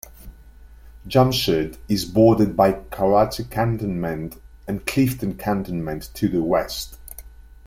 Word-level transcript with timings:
Jamshed 1.07 1.77
is 1.87 2.05
bordered 2.05 2.55
by 2.57 2.71
Karachi 2.89 3.43
Cantonment 3.43 4.41
and 4.67 4.83
Clifton 4.87 5.35
Cantonment 5.35 6.09
to 6.15 6.27
the 6.27 6.41
west. 6.41 6.97